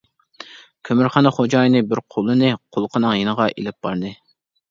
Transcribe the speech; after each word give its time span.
كۆمۈرخانا 0.87 1.31
خوجايىنى 1.35 1.83
بىر 1.91 2.01
قولىنى 2.15 2.49
قۇلىقىنىڭ 2.77 3.15
يېنىغا 3.19 3.49
ئېلىپ 3.53 3.79
باردى. 3.89 4.13